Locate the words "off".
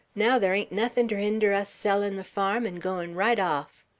3.39-3.85